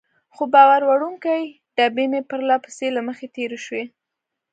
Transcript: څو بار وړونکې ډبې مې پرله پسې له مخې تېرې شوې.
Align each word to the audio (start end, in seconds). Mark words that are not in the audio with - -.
څو 0.35 0.43
بار 0.53 0.81
وړونکې 0.89 1.37
ډبې 1.75 2.05
مې 2.11 2.21
پرله 2.29 2.55
پسې 2.63 2.87
له 2.95 3.01
مخې 3.07 3.27
تېرې 3.35 3.59
شوې. 3.65 3.83